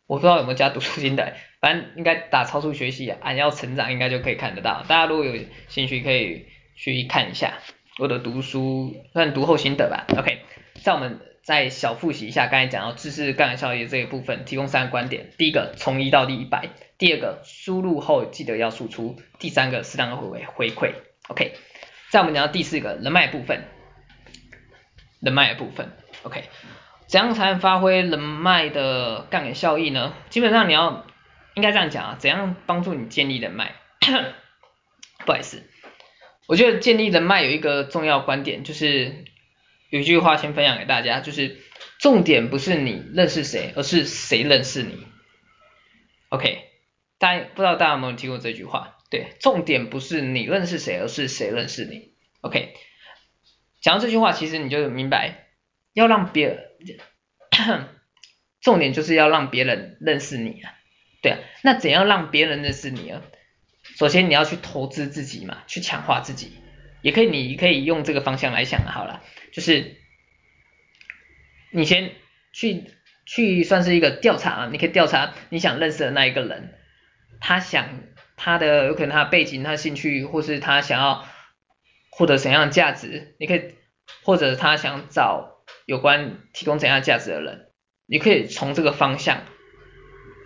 [0.07, 4.83] 我不知道有没有加读书心得，反正应该打超速学习，俺要成长应该就可以看得到。
[4.87, 7.59] 大家如果有兴趣可以去看一下。
[7.97, 10.05] 我的读书算读后心得吧。
[10.17, 10.41] OK，
[10.83, 20.93] 在我们再小复习一下刚才讲到知识杠杆效应这一部分，提供三个观点：第一个从一到第一百，第二个输入后记得要输出，第三个适当的回回馈。
[21.27, 21.53] OK，
[22.11, 23.63] 在我们讲到第四个人脉部分，
[25.19, 25.91] 人脉部分
[26.23, 26.43] ，OK。
[27.07, 30.13] 怎样才能发挥人脉的杠杆效益呢？
[30.29, 31.05] 基本上你要
[31.53, 33.75] 应该这样讲啊，怎样帮助你建立人脉？
[35.25, 35.63] 不好意思，
[36.47, 39.25] 我觉得建立人脉有一个重要观点，就是
[39.89, 41.57] 有一句话先分享给大家，就是
[41.99, 45.05] 重点不是你认识谁，而是谁认识你。
[46.29, 46.63] OK，
[47.19, 48.97] 大家不知道大家有没有听过这句话？
[49.09, 52.13] 对，重点不是你认识谁，而是谁认识你。
[52.41, 52.73] OK，
[53.81, 55.43] 讲到这句话，其实你就明白。
[55.93, 56.99] 要让别人，
[58.61, 60.75] 重点就是要让别人认识你啊，
[61.23, 63.23] 对啊，那怎样让别人认识你啊？
[63.97, 66.51] 首先你要去投资自己嘛，去强化自己，
[67.01, 69.95] 也可以，你可以用这个方向来想好了，就是
[71.71, 72.11] 你先
[72.53, 72.83] 去
[73.25, 76.75] 去算是一个调查啊，你可以调查你想认识的那一个人，
[77.39, 77.89] 他想
[78.35, 81.27] 他的有可能他的背景、他的兴趣，或是他想要
[82.11, 83.73] 获得怎样的价值，你可以
[84.23, 85.55] 或者他想找。
[85.85, 87.67] 有关提供怎样价值的人，
[88.05, 89.43] 你可以从这个方向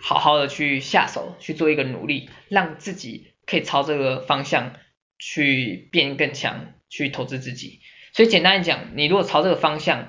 [0.00, 4.72] 好好的去下手去做一个努力，让自己可以朝这个方向
[5.18, 7.80] 去变更强，去投资自己。
[8.14, 10.08] 所以简单讲，你如果朝这个方向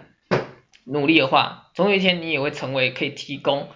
[0.85, 3.69] 努力的话，总有一天你也会成为可以提供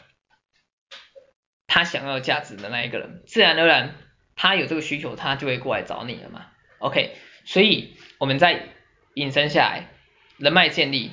[1.67, 3.95] 他想要价值的那一个人，自然而然
[4.37, 6.45] 他有这个需求，他就会过来找你了嘛。
[6.79, 8.69] OK，所以我们再
[9.15, 9.89] 引申下来，
[10.37, 11.11] 人脉建立。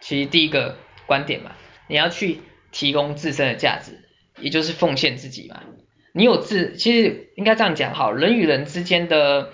[0.00, 1.56] 其实第一个观点嘛，
[1.88, 5.64] 你要去提供自身的价值，也就是奉献自己嘛。
[6.12, 9.52] 你有自，其实应该这样讲好，人与人之间的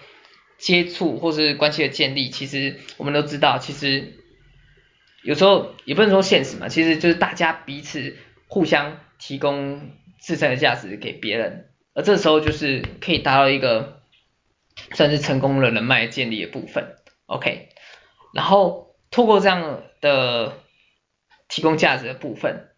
[0.59, 4.15] 接触或是关系的建立，其实我们都知道，其实
[5.23, 8.17] 有时候也不能说现实嘛，其实就是大家彼此
[8.49, 14.03] 互相提供自身的价值给别人，而这时候就是可以达到一个
[14.93, 16.97] 算是成功的人脉建立的部分。
[17.27, 17.69] OK，
[18.35, 18.85] 然后。
[19.09, 20.59] 透过这样的
[21.49, 22.71] 提供价值的部分，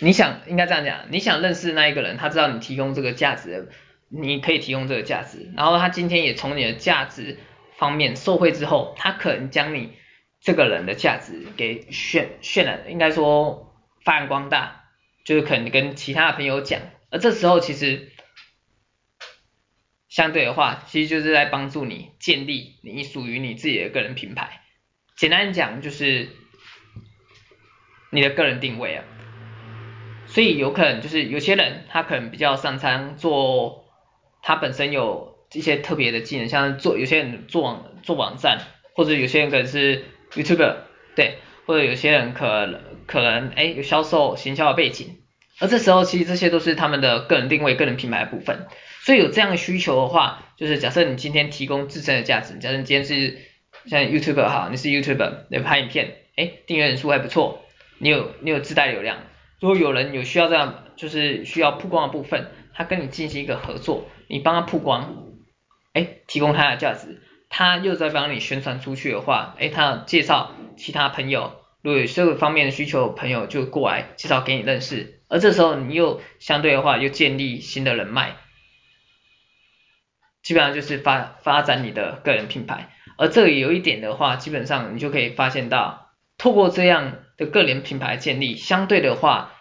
[0.00, 3.70] 你想应该这样讲，你想认识那一个人，他知道你提供这个价值，
[4.08, 7.38] 你可以提供这个价值，然后他今天也从你的价值
[7.76, 9.92] 方面受惠之后，他可能将你
[10.40, 14.84] 这个人的价值给渲渲染，应该说发扬光大，
[15.24, 16.80] 就是可能跟其他的朋友讲，
[17.10, 18.12] 而这时候其实。
[20.08, 24.62] 相对的话，其实就是在帮助你建立你属于你自己的个人品牌。
[25.14, 26.30] 简单讲，就是
[28.10, 29.04] 你的个人定位啊。
[30.36, 33.86] 所以有可能就是有些人他可能比较擅长做，
[34.42, 38.58] 他本身有一些特别的技能，像做有些人做网做网站，
[38.94, 40.76] 或者有些人可能是 YouTuber，
[41.14, 42.68] 对，或者有些人可
[43.06, 45.16] 可能哎有销售行销的背景，
[45.58, 48.66] 而这时候其实这些都是他们的个人定位、个人品牌的部分。
[49.06, 53.38] 所以有这样的需求的话，就是假设你今天提供自身的价值，假设你今天是
[53.86, 57.64] 像 YouTuber 哈，你是 YouTuber，你拍影片，哎，订阅人数还不错，
[57.96, 59.16] 你有你有自带流量，
[59.66, 65.24] 如果有人有需要这样，就是需要曝光的部分，他跟你进行一个合作，你帮他曝光，
[65.92, 78.36] 哎，提供他的价值，他又在帮你宣传出去的话，哎，他介绍其他朋友，如果有这个方面的需求，朋友就过来介绍给你认识，而这时候你又相对的话又建立新的人脉。
[80.44, 89.54] 基本上就是发发展你的个人品牌，而这里有一点的话，基本上你就可以发现到，透过这样的个人品牌建立，相对的话，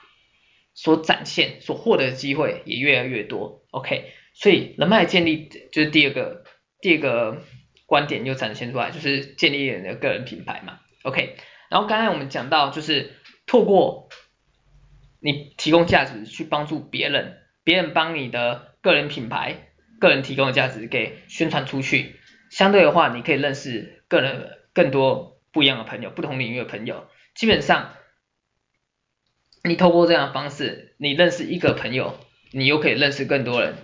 [0.76, 3.66] 所展现、所获得的机会也越来越多。
[3.72, 6.44] OK，所以人脉建立就是第二个
[6.82, 7.42] 第二个
[7.88, 10.80] 观点就展现出来，就是建立人的个人品牌嘛。
[11.02, 11.38] OK，
[11.70, 13.14] 然后刚才我们讲到，就是
[13.48, 14.10] 透过
[15.20, 19.72] 你提供价值去帮助别人，别人帮你的个人品牌。
[19.98, 22.18] 个人提供的价值给宣传出去，
[22.52, 27.08] 相对的话，你可以认识个人更多不一样的朋友，不同领域的朋友。
[27.34, 27.94] 基本上，
[29.66, 32.18] 你透过这样的方式，你认识一个朋友，
[32.52, 33.76] 你又可以认识更多人。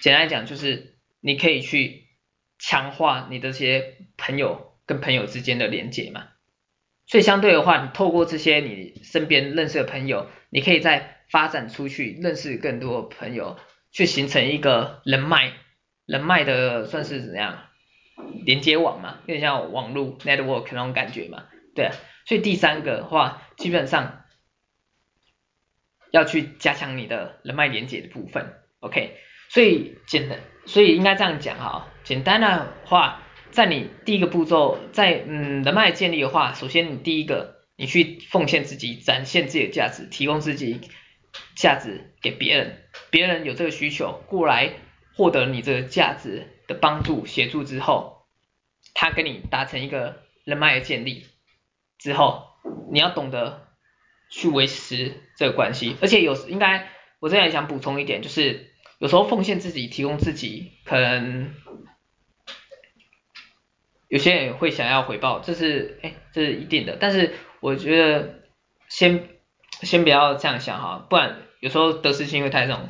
[0.00, 2.04] 简单来讲，就是你可以去
[2.58, 6.28] 强化你的这些朋友跟朋友之间的连接嘛。
[7.06, 13.58] 所以相对的话，你透过这些你身边认识的朋友，你可以再发展出去，认识更多朋友。
[13.90, 15.54] 去形成一个人脉，
[16.04, 17.64] 人脉的算是怎样
[18.44, 21.44] 连接网嘛，有点像网络 network 那种感觉嘛，
[21.74, 21.90] 对，
[22.26, 24.24] 所以第三个的话，基本上
[26.12, 29.16] 要去加强你的人脉连接的部分，OK。
[29.50, 40.82] 所以简单，所以应该这样讲哈，简单的话，在你第一个步骤，在嗯人脉建立的话，首先你第一个，你去奉献自己，展现自己的价值，提供自己
[41.56, 44.74] 价值给别人，别人有这个需求过来
[45.16, 48.26] 获得你这个价值的帮助协助之后，
[48.92, 51.24] 他跟你达成一个人脉的建立
[51.98, 52.48] 之后，
[52.92, 53.67] 你要懂得
[54.30, 56.88] 去维持这个关系，而且有应该
[57.20, 58.66] 我这边也想补充一点，就是。
[59.00, 61.54] 有时候奉献自己，提供自己，可能
[64.08, 66.96] 有些人会想要回报，这是哎，这是一定的。
[66.98, 68.40] 但是我觉得
[68.88, 69.28] 先
[69.82, 72.88] 先不要这样想哈，不然有时候得失心会太重，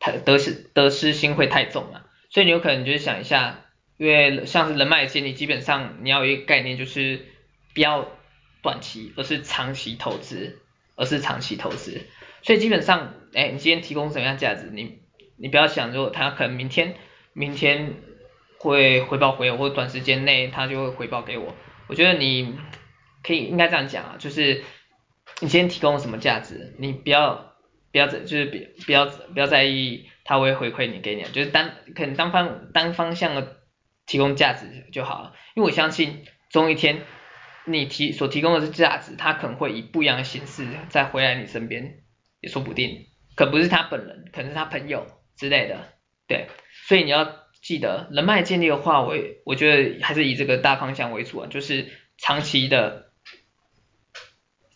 [0.00, 2.10] 太得失得失心会太重了。
[2.28, 3.66] 所以你有可能就是想一下，
[3.98, 7.24] 因为像是人脉建立，基本上你要有一个概念，就是
[7.72, 8.08] 不要
[8.62, 10.58] 短期，而是长期投资，
[10.96, 12.02] 而是长期投资。
[12.42, 15.04] 所以基本上，哎，你今天提供什么样价值，你。
[15.38, 16.94] 你不要想说他可能明天
[17.34, 17.96] 明天
[18.58, 21.54] 会回报回我，或短时间内他就会回报给我。
[21.88, 22.58] 我觉得你
[23.22, 24.64] 可以应该这样讲啊，就是
[25.40, 27.54] 你今天提供什么价值，你不要
[27.92, 33.58] 不要在就是别不要不要在意他会回馈你给你，就是单可能单方单方向的
[34.06, 35.34] 提供价值就好了。
[35.54, 37.02] 因为我相信总有一天
[37.66, 42.04] 你提所提供的是价值，他可能会以不一样的形式再回来你身边，
[42.40, 43.06] 也说不定。
[43.34, 45.06] 可不是他本人，可能是他朋友。
[45.38, 45.92] 之类的，
[46.26, 46.48] 对，
[46.88, 49.14] 所以你要记得人脉建立的话，我
[49.44, 53.12] 我觉得还是以这个大方向为主啊，就是长期的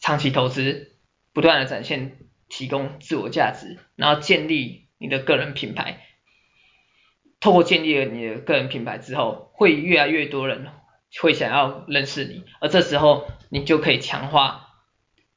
[0.03, 0.99] 长期投资，
[1.33, 2.19] 不断的展现
[2.51, 6.03] 提供自我价值，然后建立你的个人品牌。
[7.41, 10.67] 透过建立了你的个人品牌之后，会越来越多人
[11.21, 14.69] 会想要认识你，而这时候你就可以强化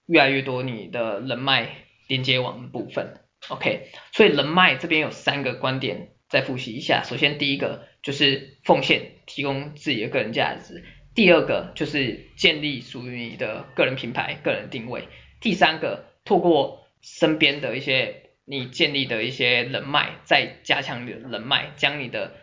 [0.06, 1.70] 越来越多你的人脉
[2.08, 3.20] 连接网的部分。
[3.50, 7.04] OK，所以人脉这边有三个观点，再复习一下。
[7.04, 10.82] 首先第一个就是奉献，提供自己的个人价值；
[11.14, 15.02] 第二个就是建立属于你的个人品牌、个人定位；
[15.42, 22.36] 第三个，透过身边的一些你建立的一些人脉，再加强你的人脉，将你的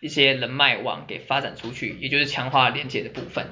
[0.00, 3.46] 一些人脉网给发展出去，也就是强化连接的部分。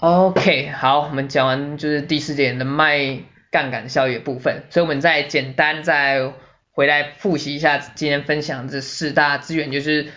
[0.00, 3.20] OK，OK，好，我们讲完就是第四点人脉。
[3.54, 6.32] 杠杆效益的部分，所以我们再简单再
[6.72, 10.08] 回来复习一下今天分享这四大资源，就是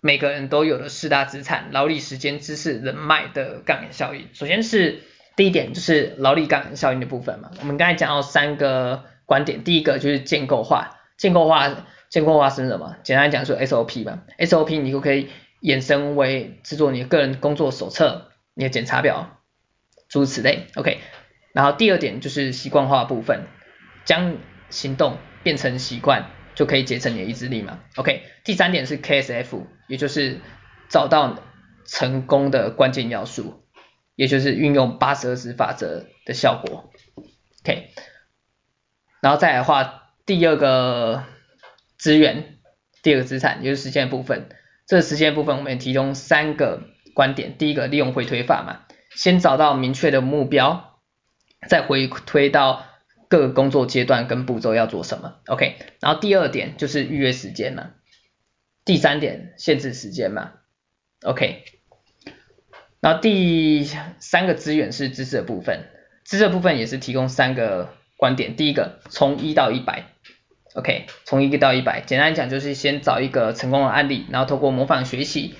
[0.00, 4.28] 每个人都有的四大资产：劳力、时间、知识、人脉的杠杆效应。
[4.34, 5.00] 首先是
[5.34, 7.50] 第一点，就是劳力杠杆效应的部分嘛。
[7.58, 12.96] 我们刚才讲到三个观点，第一个就是建构化，建构化，监控化是什么？
[13.02, 15.28] 简单来讲说 SOP 嘛，SOP 你就可以
[15.60, 19.40] 衍生为制作你的个人工作手册、你的检查表，
[20.08, 20.66] 诸如此类。
[20.76, 21.00] OK。
[21.52, 23.46] 然后第二点就是习惯化部分，
[24.04, 24.36] 将
[24.70, 27.80] 行动变成习惯，就可以节省你的意志力嘛。
[27.96, 30.40] OK，第三点是 KSF，也就是
[30.88, 31.42] 找到
[31.84, 33.64] 成功的关键要素，
[34.14, 36.90] 也就是运用八十二十法则的效果。
[37.64, 37.90] OK，
[39.20, 41.24] 然后再来的话，第二个
[41.98, 42.58] 资源，
[43.02, 44.48] 第二个资产，也就是时间的部分。
[44.86, 46.84] 这个时间的部分，我们也提供三个
[47.14, 47.58] 观点。
[47.58, 50.84] 第一个，利用回推法嘛，先找到明确的目标。
[51.68, 52.86] 再回推到
[53.28, 55.76] 各个工作阶段跟步骤要做什么，OK。
[55.98, 57.90] 然后第二点就是预约时间嘛，
[58.84, 60.52] 第三点限制时间嘛
[61.24, 61.64] ，OK。
[63.00, 63.84] 然后第
[64.20, 65.88] 三个资源是知识的部分，
[66.24, 68.54] 知识的部分也是提供三个观点。
[68.54, 70.04] 第一个从一到一百
[70.74, 75.54] ，OK，从一个到一百，简单讲就是先找一个成功的案例，然后透过模仿学习，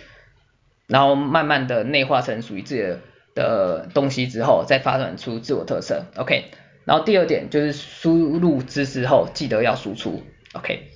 [0.87, 3.01] 然后慢慢的内化成属于自己的。
[3.35, 6.47] 的东西之后，再发展出自我特色，OK。
[6.85, 10.89] 然后第二点就是输入知识后，记得要输出，OK。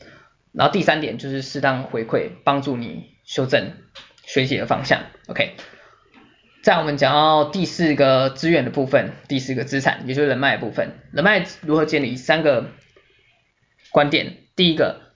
[0.50, 3.74] 然后第三点就是适当回馈，帮助你修正
[4.24, 5.52] 学习的方向，OK。
[6.64, 12.16] 在我们讲到第四个资源的部分，第四个资产，也就是人脉部分，人脉如何建立？
[12.16, 12.66] 三个
[13.92, 15.12] 观点，第一个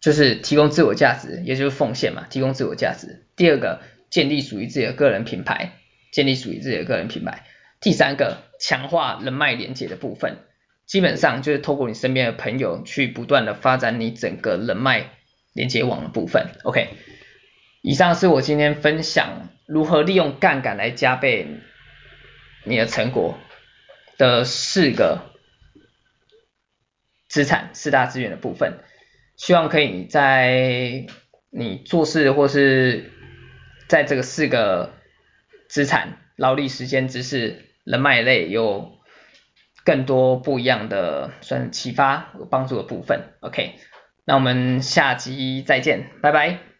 [0.00, 3.26] 就是提供自我价值，也就是奉献嘛，提供自我价值。
[3.36, 3.80] 第二个。
[4.12, 5.72] 建立属于自己的个人品牌，
[6.12, 7.46] 建立属于自己的个人品牌。
[7.80, 10.36] 第三个，强化人脉连接的部分，
[10.84, 15.12] 基本上就是透过你身边的朋友去不断的发展你整个人脉
[15.54, 16.48] 连接网的部分。
[16.62, 16.90] OK，
[17.80, 21.46] 以上是我今天分享如何利用杠杆来加倍
[22.64, 23.38] 你的成果
[24.18, 25.31] 的四个
[27.32, 28.80] 资产、四大资源的部分，
[29.36, 31.06] 希望可以在
[31.48, 33.10] 你做事或是
[33.88, 34.92] 在这个四个
[35.66, 38.98] 资产、劳力、时间、知识、人脉类有
[39.82, 43.32] 更多不一样的算启发、和帮助的部分。
[43.40, 43.76] OK，
[44.26, 46.71] 那我们下集再见，拜拜。